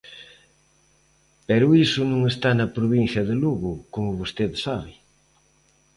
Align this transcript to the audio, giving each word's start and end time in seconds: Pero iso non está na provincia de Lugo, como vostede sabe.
Pero 1.47 1.67
iso 1.85 2.01
non 2.11 2.21
está 2.33 2.49
na 2.55 2.73
provincia 2.77 3.21
de 3.29 3.35
Lugo, 3.43 3.71
como 3.93 4.17
vostede 4.21 4.57
sabe. 4.67 4.91